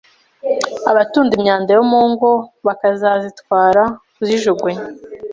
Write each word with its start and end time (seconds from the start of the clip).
abatunda 0.91 1.31
imyanda 1.37 1.69
yo 1.77 1.83
mu 1.91 2.01
ngo 2.11 2.29
bakazazitwara 2.67 3.83
kuzijugunya 4.15 4.85